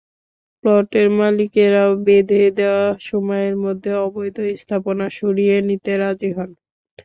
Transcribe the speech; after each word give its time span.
প্লটের 0.63 1.07
মালিকেরাও 1.17 1.91
বেঁধে 2.05 2.43
দেওয়া 2.59 2.85
সময়ের 3.09 3.55
মধ্যে 3.63 3.91
অবৈধ 4.05 4.37
স্থাপনা 4.61 5.05
সরিয়ে 5.17 5.55
নিতে 5.69 5.91
রাজি 6.01 6.29
হন। 6.37 6.49